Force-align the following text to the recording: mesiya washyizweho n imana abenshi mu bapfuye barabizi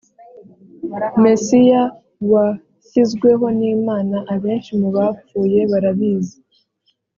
mesiya 1.23 1.81
washyizweho 2.31 3.45
n 3.57 3.59
imana 3.75 4.17
abenshi 4.33 4.71
mu 4.79 4.89
bapfuye 4.95 5.59
barabizi 5.71 6.37